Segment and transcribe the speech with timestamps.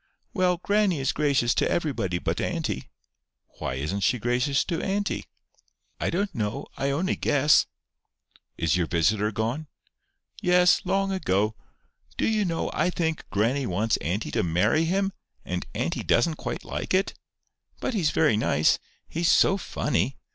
[0.33, 2.89] "Well, grannie is gracious to everybody but auntie."
[3.59, 5.25] "Why isn't she gracious to auntie?"
[5.99, 6.65] "I don't know.
[6.75, 7.67] I only guess."
[8.57, 9.67] "Is your visitor gone?"
[10.41, 11.55] "Yes, long ago.
[12.17, 15.13] Do you know, I think grannie wants auntie to marry him,
[15.45, 17.13] and auntie doesn't quite like it?
[17.79, 18.79] But he's very nice.
[19.07, 20.17] He's so funny!